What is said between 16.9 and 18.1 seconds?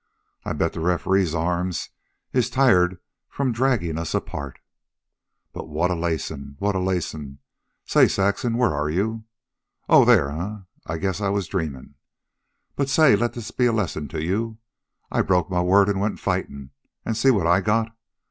an' see what I got.